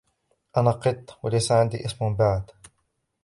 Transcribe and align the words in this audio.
أنا 0.57 0.71
قط، 0.71 1.05
وليس 1.23 1.51
عندي 1.51 1.85
اسم 1.85 2.15
بعد. 2.15 2.51